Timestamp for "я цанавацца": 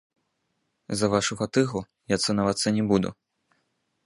2.15-2.67